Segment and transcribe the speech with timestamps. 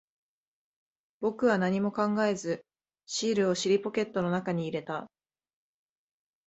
[1.19, 2.65] 僕は何も考えず、
[3.05, 5.11] シールを尻ポケットの中に入れた。